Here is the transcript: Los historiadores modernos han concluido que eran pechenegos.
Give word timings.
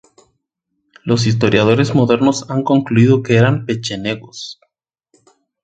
Los 1.03 1.27
historiadores 1.27 1.93
modernos 1.93 2.49
han 2.49 2.63
concluido 2.63 3.21
que 3.21 3.35
eran 3.37 3.67
pechenegos. 3.67 4.59